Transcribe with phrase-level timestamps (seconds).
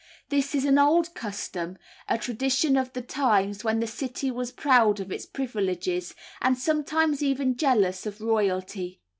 [0.29, 1.77] This is an old custom,
[2.09, 7.21] a tradition of the times when the city was proud of its privileges, and sometimes
[7.21, 8.99] even jealous of royalty.